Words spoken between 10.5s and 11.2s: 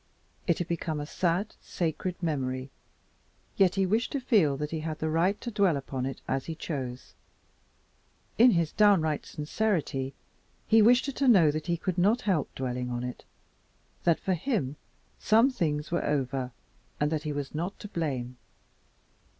he wished her